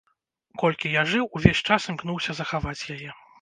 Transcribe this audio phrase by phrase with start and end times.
[0.61, 3.09] Колькі я жыў, увесь час імкнуўся захаваць яе.